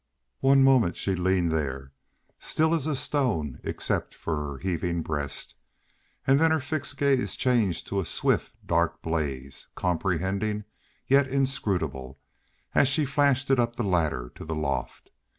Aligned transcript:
One 0.39 0.63
moment 0.63 0.97
she 0.97 1.13
leaned 1.13 1.51
there, 1.51 1.91
still 2.39 2.73
as 2.73 2.87
a 2.87 2.95
stone 2.95 3.59
except 3.63 4.15
for 4.15 4.35
her 4.35 4.57
heaving 4.57 5.03
breast, 5.03 5.53
and 6.25 6.39
then 6.39 6.49
her 6.49 6.59
fixed 6.59 6.97
gaze 6.97 7.35
changed 7.35 7.85
to 7.85 7.99
a 7.99 8.05
swift, 8.07 8.55
dark 8.65 9.03
blaze, 9.03 9.67
comprehending, 9.75 10.63
yet 11.05 11.27
inscrutable, 11.27 12.19
as 12.73 12.87
she 12.87 13.05
flashed 13.05 13.51
it 13.51 13.59
up 13.59 13.75
the 13.75 13.83
ladder 13.83 14.31
to 14.33 14.43
the 14.43 14.55
loft. 14.55 15.11